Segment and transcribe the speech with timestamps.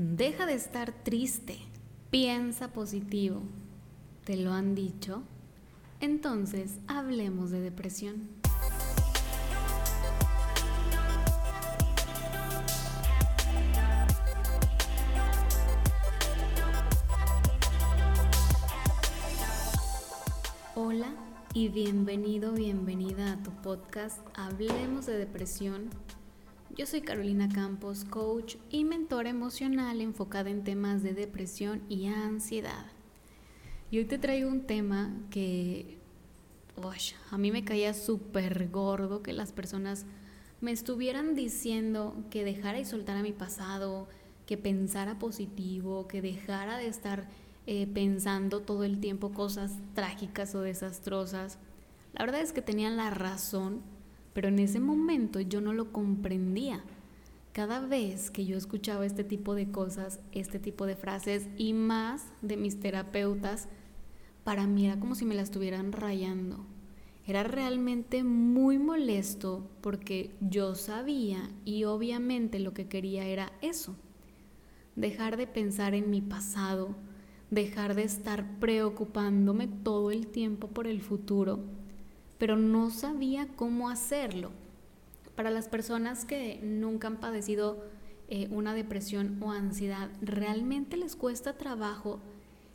[0.00, 1.58] Deja de estar triste,
[2.08, 3.42] piensa positivo.
[4.22, 5.24] ¿Te lo han dicho?
[5.98, 8.28] Entonces, hablemos de depresión.
[20.76, 21.12] Hola
[21.54, 25.90] y bienvenido, bienvenida a tu podcast Hablemos de Depresión
[26.78, 32.86] yo soy Carolina Campos, coach y mentora emocional enfocada en temas de depresión y ansiedad.
[33.90, 35.98] Y hoy te traigo un tema que
[37.32, 40.06] a mí me caía súper gordo que las personas
[40.60, 44.06] me estuvieran diciendo que dejara y soltara mi pasado,
[44.46, 47.28] que pensara positivo, que dejara de estar
[47.66, 51.58] eh, pensando todo el tiempo cosas trágicas o desastrosas.
[52.12, 53.82] La verdad es que tenían la razón
[54.32, 56.82] pero en ese momento yo no lo comprendía.
[57.52, 62.26] Cada vez que yo escuchaba este tipo de cosas, este tipo de frases y más
[62.40, 63.68] de mis terapeutas,
[64.44, 66.64] para mí era como si me la estuvieran rayando.
[67.26, 73.96] Era realmente muy molesto porque yo sabía y obviamente lo que quería era eso.
[74.96, 76.94] Dejar de pensar en mi pasado,
[77.50, 81.60] dejar de estar preocupándome todo el tiempo por el futuro
[82.38, 84.50] pero no sabía cómo hacerlo.
[85.34, 87.84] Para las personas que nunca han padecido
[88.28, 92.20] eh, una depresión o ansiedad, realmente les cuesta trabajo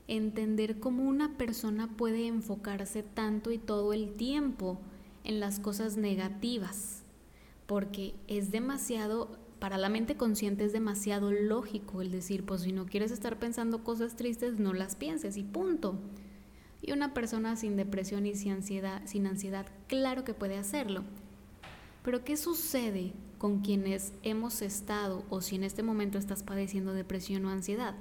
[0.08, 4.80] entender cómo una persona puede enfocarse tanto y todo el tiempo
[5.24, 7.04] en las cosas negativas,
[7.66, 12.86] porque es demasiado, para la mente consciente es demasiado lógico el decir, pues si no
[12.86, 15.96] quieres estar pensando cosas tristes, no las pienses y punto.
[16.86, 21.04] Y una persona sin depresión y sin ansiedad, sin ansiedad, claro que puede hacerlo.
[22.04, 27.46] Pero ¿qué sucede con quienes hemos estado o si en este momento estás padeciendo depresión
[27.46, 27.96] o ansiedad?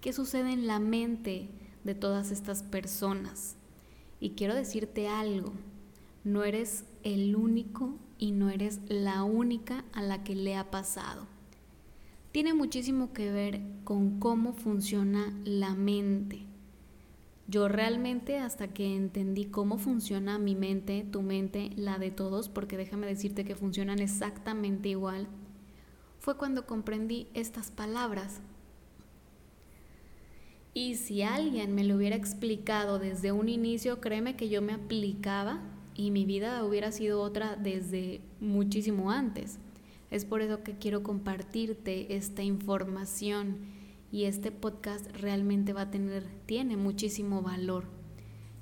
[0.00, 1.50] ¿Qué sucede en la mente
[1.84, 3.56] de todas estas personas?
[4.20, 5.52] Y quiero decirte algo,
[6.24, 11.26] no eres el único y no eres la única a la que le ha pasado.
[12.32, 16.46] Tiene muchísimo que ver con cómo funciona la mente.
[17.46, 22.76] Yo realmente hasta que entendí cómo funciona mi mente, tu mente, la de todos, porque
[22.76, 25.28] déjame decirte que funcionan exactamente igual,
[26.20, 28.40] fue cuando comprendí estas palabras.
[30.72, 35.60] Y si alguien me lo hubiera explicado desde un inicio, créeme que yo me aplicaba
[35.94, 39.58] y mi vida hubiera sido otra desde muchísimo antes.
[40.10, 43.58] Es por eso que quiero compartirte esta información
[44.14, 47.86] y este podcast realmente va a tener, tiene muchísimo valor.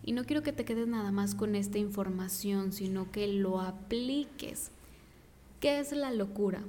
[0.03, 4.71] Y no quiero que te quedes nada más con esta información, sino que lo apliques.
[5.61, 6.63] ¿Qué es la locura?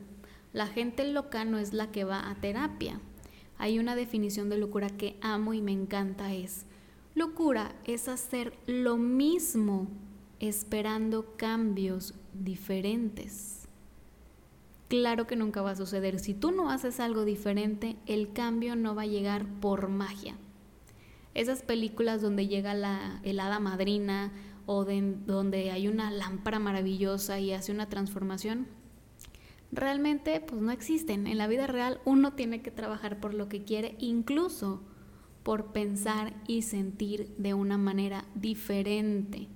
[0.51, 2.99] La gente loca no es la que va a terapia.
[3.57, 6.65] Hay una definición de locura que amo y me encanta es,
[7.15, 9.87] locura es hacer lo mismo
[10.41, 13.62] esperando cambios diferentes
[14.93, 16.19] claro que nunca va a suceder.
[16.19, 20.35] Si tú no haces algo diferente, el cambio no va a llegar por magia.
[21.33, 24.31] Esas películas donde llega la helada madrina
[24.67, 28.67] o donde hay una lámpara maravillosa y hace una transformación,
[29.71, 31.25] realmente pues no existen.
[31.25, 34.83] En la vida real uno tiene que trabajar por lo que quiere, incluso
[35.41, 39.47] por pensar y sentir de una manera diferente.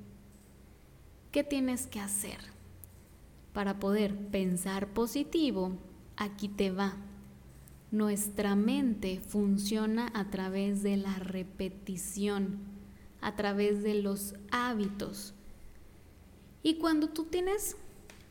[1.32, 2.57] ¿Qué tienes que hacer?
[3.58, 5.72] Para poder pensar positivo,
[6.16, 6.96] aquí te va.
[7.90, 12.60] Nuestra mente funciona a través de la repetición,
[13.20, 15.34] a través de los hábitos.
[16.62, 17.78] Y cuando tú tienes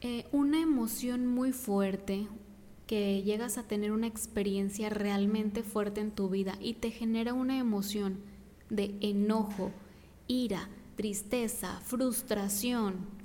[0.01, 2.29] eh, una emoción muy fuerte,
[2.87, 7.59] que llegas a tener una experiencia realmente fuerte en tu vida y te genera una
[7.59, 8.21] emoción
[8.71, 9.73] de enojo,
[10.29, 13.16] ira, tristeza, frustración,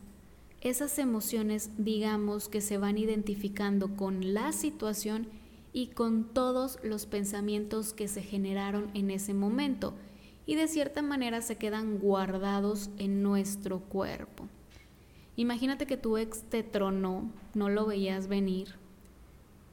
[0.62, 5.28] esas emociones digamos que se van identificando con la situación
[5.74, 9.94] y con todos los pensamientos que se generaron en ese momento.
[10.46, 14.48] Y de cierta manera se quedan guardados en nuestro cuerpo.
[15.36, 18.82] Imagínate que tu ex te tronó, no lo veías venir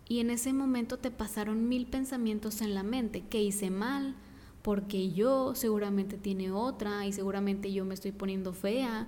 [0.09, 4.15] y en ese momento te pasaron mil pensamientos en la mente, que hice mal,
[4.63, 9.07] porque yo seguramente tiene otra y seguramente yo me estoy poniendo fea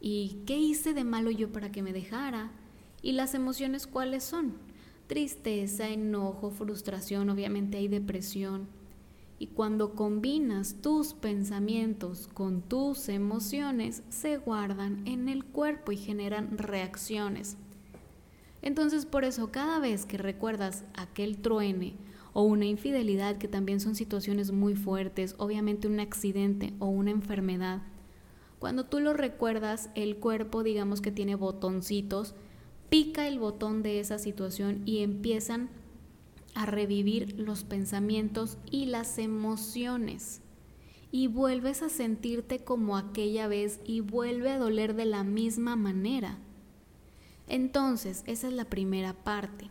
[0.00, 2.52] ¿Y qué hice de malo yo para que me dejara?
[3.02, 4.54] ¿Y las emociones cuáles son?
[5.06, 8.68] Tristeza, enojo, frustración, obviamente hay depresión.
[9.38, 16.58] Y cuando combinas tus pensamientos con tus emociones, se guardan en el cuerpo y generan
[16.58, 17.56] reacciones.
[18.62, 21.94] Entonces por eso cada vez que recuerdas aquel truene
[22.32, 27.82] o una infidelidad, que también son situaciones muy fuertes, obviamente un accidente o una enfermedad.
[28.58, 32.34] Cuando tú lo recuerdas, el cuerpo, digamos que tiene botoncitos,
[32.88, 35.70] pica el botón de esa situación y empiezan
[36.54, 40.40] a revivir los pensamientos y las emociones.
[41.10, 46.38] Y vuelves a sentirte como aquella vez y vuelve a doler de la misma manera.
[47.46, 49.70] Entonces, esa es la primera parte.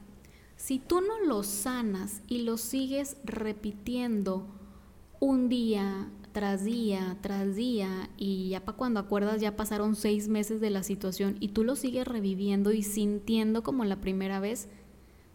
[0.55, 4.47] Si tú no lo sanas y lo sigues repitiendo
[5.19, 10.61] un día tras día tras día y ya para cuando acuerdas ya pasaron seis meses
[10.61, 14.69] de la situación y tú lo sigues reviviendo y sintiendo como la primera vez,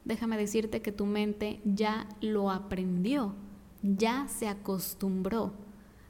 [0.05, 3.35] déjame decirte que tu mente ya lo aprendió,
[3.83, 5.55] ya se acostumbró.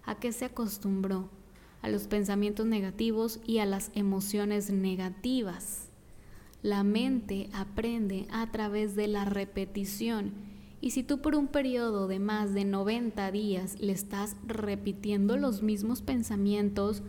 [0.05, 1.31] ¿A qué se acostumbró?
[1.81, 5.89] A los pensamientos negativos y a las emociones negativas.
[6.61, 10.52] La mente aprende a través de la repetición
[10.83, 15.63] y si tú por un periodo de más de 90 días le estás repitiendo los
[15.63, 17.05] mismos pensamientos,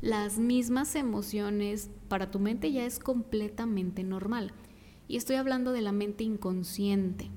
[0.00, 4.52] las mismas emociones, para tu mente ya es completamente normal.
[5.08, 7.30] Y estoy hablando de la mente inconsciente.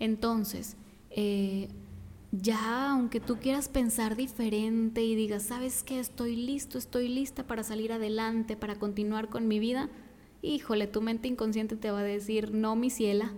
[0.00, 0.76] Entonces,
[1.10, 1.68] eh,
[2.32, 6.00] ya aunque tú quieras pensar diferente y digas, ¿sabes qué?
[6.00, 9.90] Estoy listo, estoy lista para salir adelante, para continuar con mi vida,
[10.42, 13.32] híjole, tu mente inconsciente te va a decir, no, mi ciela,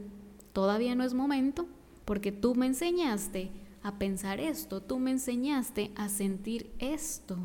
[0.53, 1.67] todavía no es momento,
[2.05, 3.51] porque tú me enseñaste
[3.83, 7.39] a pensar esto, tú me enseñaste a sentir esto.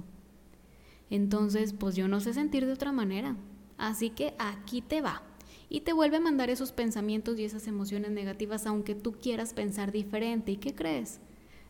[1.10, 3.38] Entonces, pues yo no sé sentir de otra manera.
[3.78, 5.22] Así que aquí te va.
[5.69, 9.92] Y te vuelve a mandar esos pensamientos y esas emociones negativas aunque tú quieras pensar
[9.92, 10.52] diferente.
[10.52, 11.19] ¿Y qué crees?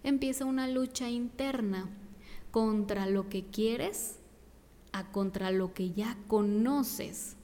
[0.04, 1.90] Empieza una lucha interna
[2.52, 4.20] contra lo que quieres
[4.92, 7.36] a contra lo que ya conoces.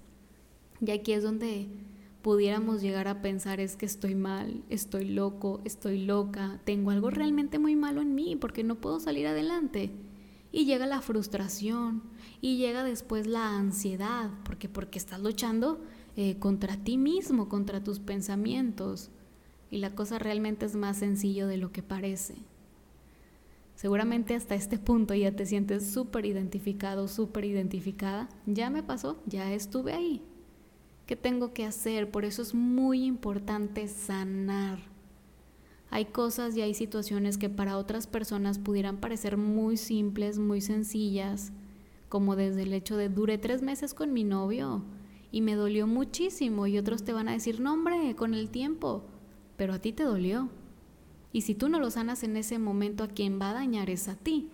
[0.79, 1.67] Y aquí es donde
[2.21, 7.59] pudiéramos llegar a pensar es que estoy mal, estoy loco, estoy loca, tengo algo realmente
[7.59, 9.91] muy malo en mí porque no puedo salir adelante.
[10.51, 12.03] Y llega la frustración
[12.41, 15.81] y llega después la ansiedad, porque porque estás luchando
[16.17, 19.09] eh, contra ti mismo, contra tus pensamientos.
[19.69, 22.35] Y la cosa realmente es más sencillo de lo que parece.
[23.75, 28.29] Seguramente hasta este punto ya te sientes súper identificado, súper identificada.
[28.45, 30.21] Ya me pasó, ya estuve ahí.
[31.11, 32.09] ¿Qué tengo que hacer?
[32.09, 34.79] Por eso es muy importante sanar.
[35.89, 41.51] Hay cosas y hay situaciones que para otras personas pudieran parecer muy simples, muy sencillas,
[42.07, 44.85] como desde el hecho de duré tres meses con mi novio
[45.33, 49.03] y me dolió muchísimo y otros te van a decir, no hombre, con el tiempo,
[49.57, 50.47] pero a ti te dolió.
[51.33, 54.07] Y si tú no lo sanas en ese momento, a quien va a dañar es
[54.07, 54.47] a ti.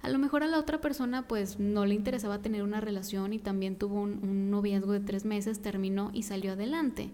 [0.00, 3.38] A lo mejor a la otra persona pues no le interesaba tener una relación y
[3.38, 7.10] también tuvo un, noviazgo de tres meses, terminó y salió adelante.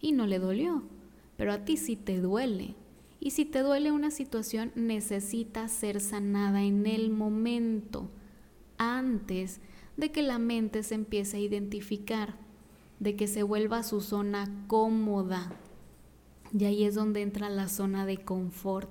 [0.00, 0.82] Y no le dolió,
[1.36, 2.74] pero a ti sí te duele.
[3.18, 8.10] Y si te duele una situación, necesita ser sanada en el momento,
[8.78, 9.60] antes
[9.96, 12.34] de que la mente se empiece a identificar,
[12.98, 15.52] de que se vuelva a su zona cómoda.
[16.56, 18.90] Y ahí es donde entra la zona de confort.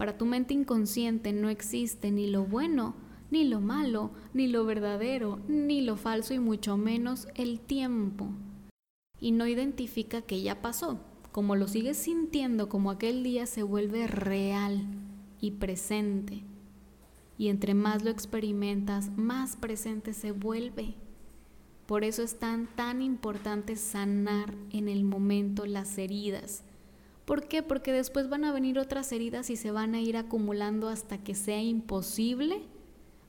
[0.00, 2.94] Para tu mente inconsciente no existe ni lo bueno,
[3.30, 8.30] ni lo malo, ni lo verdadero, ni lo falso y mucho menos el tiempo.
[9.20, 11.00] Y no identifica que ya pasó.
[11.32, 14.86] Como lo sigues sintiendo como aquel día se vuelve real
[15.38, 16.44] y presente.
[17.36, 20.94] Y entre más lo experimentas, más presente se vuelve.
[21.84, 26.64] Por eso es tan, tan importante sanar en el momento las heridas
[27.30, 27.62] ¿Por qué?
[27.62, 31.36] Porque después van a venir otras heridas y se van a ir acumulando hasta que
[31.36, 32.62] sea imposible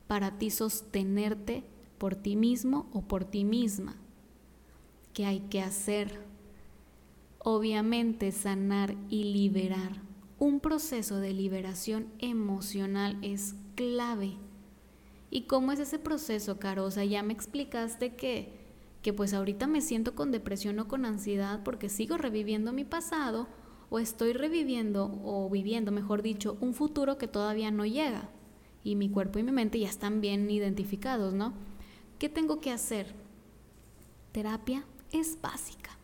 [0.08, 1.64] para ti sostenerte
[2.00, 3.96] por ti mismo o por ti misma.
[5.14, 6.20] ¿Qué hay que hacer?
[7.38, 10.02] Obviamente sanar y liberar.
[10.40, 14.32] Un proceso de liberación emocional es clave.
[15.30, 16.86] ¿Y cómo es ese proceso, Caro?
[16.86, 18.52] O sea, ya me explicaste que,
[19.04, 23.61] que pues ahorita me siento con depresión o con ansiedad porque sigo reviviendo mi pasado
[23.92, 28.30] o estoy reviviendo o viviendo, mejor dicho, un futuro que todavía no llega
[28.86, 31.54] y mi cuerpo y mi mente ya están bien identificados, ¿no?
[32.18, 33.14] ¿Qué tengo que hacer?
[34.32, 35.98] Terapia es básica.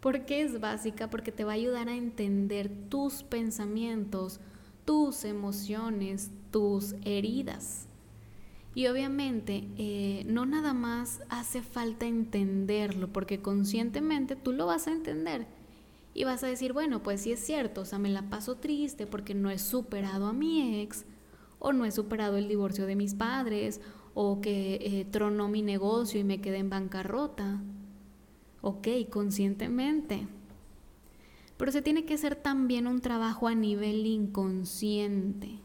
[0.00, 1.10] ¿Por qué es básica?
[1.10, 4.40] Porque te va a ayudar a entender tus pensamientos,
[4.84, 7.86] tus emociones, tus heridas.
[8.74, 14.92] Y obviamente eh, no nada más hace falta entenderlo, porque conscientemente tú lo vas a
[14.92, 15.46] entender
[16.14, 19.06] y vas a decir, bueno, pues sí es cierto, o sea, me la paso triste
[19.06, 21.04] porque no he superado a mi ex,
[21.58, 23.80] o no he superado el divorcio de mis padres,
[24.14, 27.62] o que eh, tronó mi negocio y me quedé en bancarrota.
[28.60, 30.26] Ok, conscientemente.
[31.56, 35.60] pero se tiene que hacer también un trabajo a nivel inconsciente.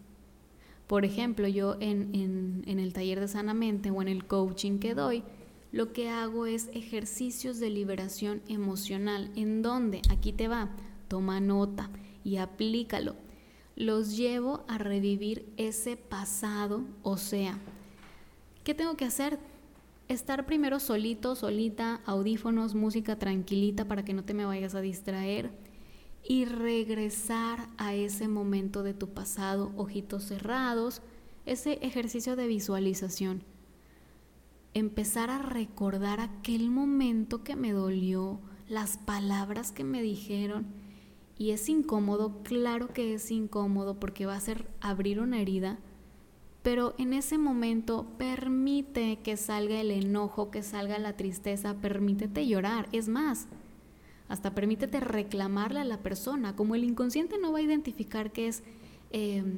[0.88, 5.24] Por ejemplo, yo en, en, el taller de sanamente o en el coaching que doy,
[5.72, 10.70] lo que hago es ejercicios de liberación emocional, en donde, aquí te va,
[11.08, 11.90] toma nota
[12.24, 13.16] y aplícalo.
[13.76, 17.60] Los llevo a revivir ese pasado, o sea,
[18.64, 19.40] ¿qué tengo que hacer?
[20.08, 25.52] Estar primero solito, solita, audífonos, música tranquilita para que no te me vayas a distraer
[26.24, 31.02] y regresar a ese momento de tu pasado, ojitos cerrados,
[31.46, 33.44] ese ejercicio de visualización.
[34.78, 40.68] Empezar a recordar aquel momento que me dolió, las palabras que me dijeron.
[41.36, 45.80] Y es incómodo, claro que es incómodo porque va a ser abrir una herida,
[46.62, 52.88] pero en ese momento permite que salga el enojo, que salga la tristeza, permítete llorar.
[52.92, 53.48] Es más,
[54.30, 56.56] hasta permítete reclamarle a la persona.
[56.56, 58.62] Como el inconsciente no va a identificar que es
[59.10, 59.58] em,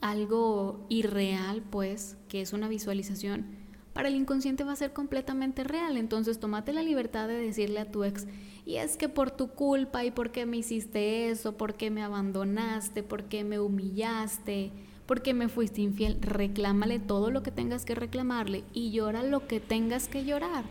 [0.00, 5.96] algo irreal, pues, que es una visualización, para el inconsciente va a ser completamente real.
[5.96, 8.26] Entonces, tómate la libertad de decirle a tu ex,
[8.64, 12.02] y es que por tu culpa, y por qué me hiciste eso, por qué me
[12.02, 14.72] abandonaste, por qué me humillaste,
[15.06, 19.46] por qué me fuiste infiel, reclámale todo lo que tengas que reclamarle y llora lo
[19.46, 20.64] que tengas que llorar.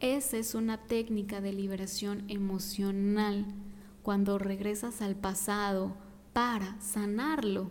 [0.00, 3.44] Esa es una técnica de liberación emocional
[4.02, 5.94] cuando regresas al pasado
[6.32, 7.70] para sanarlo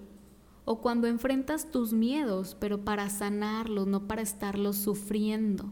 [0.66, 5.72] o cuando enfrentas tus miedos, pero para sanarlos, no para estarlos sufriendo,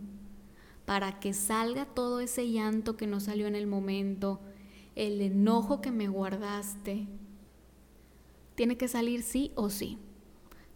[0.86, 4.40] para que salga todo ese llanto que no salió en el momento,
[4.96, 7.08] el enojo que me guardaste.
[8.56, 9.98] Tiene que salir sí o sí.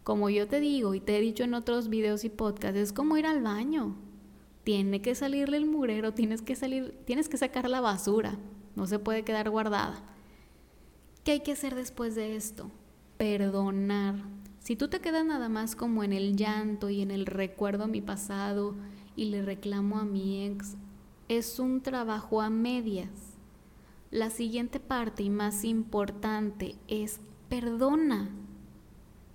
[0.02, 3.16] Como yo te digo y te he dicho en otros videos y podcasts, es como
[3.16, 3.96] ir al baño
[4.66, 8.36] tiene que salirle el murero, tienes que salir, tienes que sacar la basura,
[8.74, 10.02] no se puede quedar guardada.
[11.22, 12.68] ¿Qué hay que hacer después de esto?
[13.16, 14.16] Perdonar.
[14.58, 17.86] Si tú te quedas nada más como en el llanto y en el recuerdo a
[17.88, 18.74] mi pasado
[19.14, 20.76] y le reclamo a mi ex,
[21.28, 23.08] es un trabajo a medias.
[24.10, 28.28] La siguiente parte y más importante es perdona.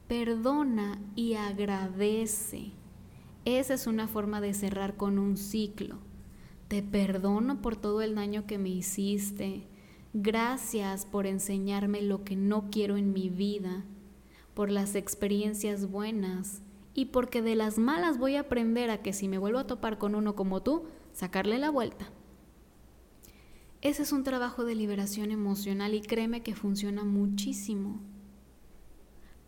[0.07, 2.73] Perdona y agradece.
[3.45, 5.97] Esa es una forma de cerrar con un ciclo.
[6.67, 9.70] Te perdono por todo el daño que me hiciste.
[10.13, 13.85] Gracias por enseñarme lo que no quiero en mi vida,
[14.53, 16.61] por las experiencias buenas
[16.93, 19.97] y porque de las malas voy a aprender a que si me vuelvo a topar
[19.97, 22.09] con uno como tú, sacarle la vuelta.
[23.81, 28.01] Ese es un trabajo de liberación emocional y créeme que funciona muchísimo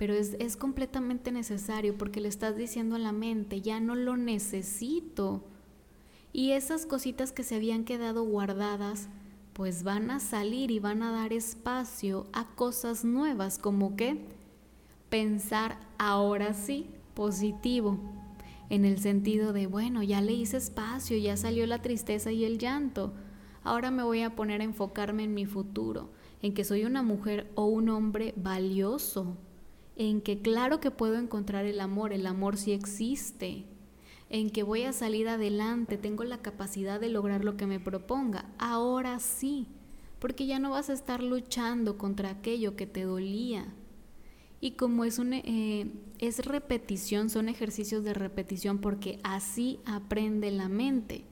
[0.04, 5.46] pero es, completamente necesario porque le estás diciendo a la mente, ya no lo necesito.
[6.34, 9.08] Y esas cositas que se habían quedado guardadas,
[9.54, 14.26] pues van a salir y van a dar espacio a cosas nuevas, como que
[15.10, 18.00] pensar ahora sí positivo,
[18.70, 22.58] en el sentido de, bueno, ya le hice espacio, ya salió la tristeza y el
[22.58, 23.14] llanto,
[23.64, 26.10] ahora me voy a poner a enfocarme en mi futuro,
[26.42, 29.38] en que soy una mujer o un hombre valioso,
[29.96, 33.66] en que claro que puedo encontrar el amor, el amor sí existe,
[34.34, 38.50] en que voy a salir adelante, tengo la capacidad de lograr lo que me proponga,
[38.58, 39.68] ahora sí,
[40.18, 43.68] porque ya no vas a estar luchando contra aquello que te dolía.
[44.60, 50.68] Y como es, un, eh, es repetición, son ejercicios de repetición porque así aprende la
[50.68, 51.26] mente.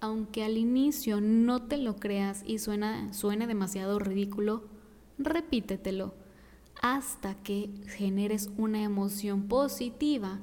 [0.00, 4.68] Aunque al inicio no te lo creas y suena, suene demasiado ridículo,
[5.18, 6.14] repítetelo
[6.80, 10.40] hasta que generes una emoción positiva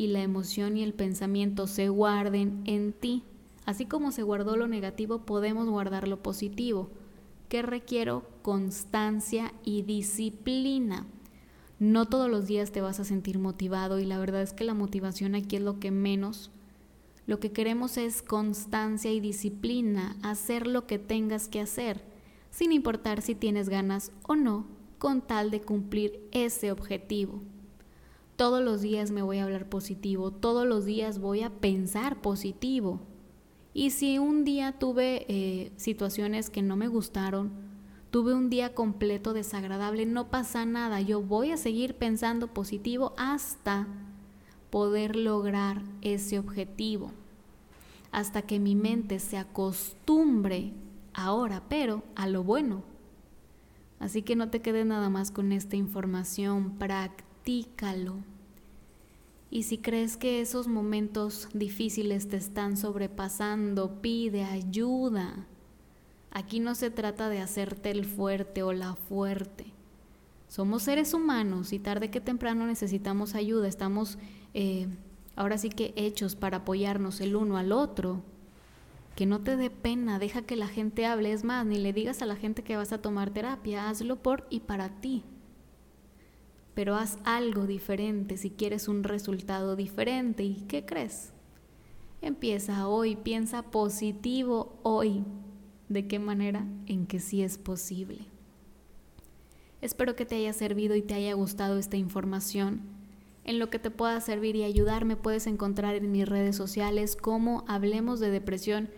[0.00, 3.22] y la emoción y el pensamiento se guarden en ti.
[3.66, 6.88] Así como se guardó lo negativo, podemos guardar lo positivo.
[7.50, 8.24] que requiero?
[8.40, 11.06] Constancia y disciplina.
[11.78, 14.72] No todos los días te vas a sentir motivado y la verdad es que la
[14.72, 16.50] motivación aquí es lo que menos.
[17.26, 22.02] Lo que queremos es constancia y disciplina, hacer lo que tengas que hacer,
[22.50, 24.66] sin importar si tienes ganas o no
[24.96, 27.42] con tal de cumplir ese objetivo.
[28.40, 32.98] Todos los días me voy a hablar positivo, todos los días voy a pensar positivo.
[33.74, 37.50] Y si un día tuve eh, situaciones que no me gustaron,
[38.10, 43.86] tuve un día completo desagradable, no pasa nada, yo voy a seguir pensando positivo hasta
[44.70, 47.12] poder lograr ese objetivo,
[48.10, 50.72] hasta que mi mente se acostumbre
[51.12, 52.84] ahora, pero a lo bueno,
[53.98, 56.76] Así que no te quedes nada más con esta información,
[59.50, 65.46] Y si crees que esos momentos difíciles te están sobrepasando, pide ayuda.
[66.30, 69.66] Aquí no se trata de hacerte el fuerte o la fuerte.
[70.46, 73.66] Somos seres humanos y tarde que temprano necesitamos ayuda.
[73.66, 74.18] Estamos
[74.54, 74.86] eh,
[75.34, 78.22] ahora sí que hechos para apoyarnos el uno al otro.
[79.16, 81.32] Que no te dé pena, deja que la gente hable.
[81.32, 84.46] Es más, ni le digas a la gente que vas a tomar terapia, hazlo por
[84.50, 85.24] y para ti.
[86.74, 90.44] Pero haz algo diferente si quieres un resultado diferente.
[90.44, 91.32] ¿Y qué crees?
[92.22, 95.24] Empieza hoy, piensa positivo hoy.
[95.88, 96.66] ¿De qué manera?
[96.86, 98.26] En que sí es posible.
[99.80, 102.82] Espero que te haya servido y te haya gustado esta información.
[103.44, 107.16] En lo que te pueda servir y ayudar me puedes encontrar en mis redes sociales
[107.16, 108.90] como Hablemos de Depresión,